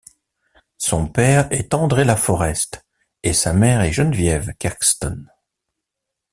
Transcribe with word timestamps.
Son 0.79 1.07
père 1.07 1.47
est 1.51 1.75
André 1.75 2.05
LaForest 2.05 2.83
et 3.21 3.33
sa 3.33 3.53
mère 3.53 3.81
est 3.83 3.93
Genevieve 3.93 4.51
Kertson. 4.57 5.25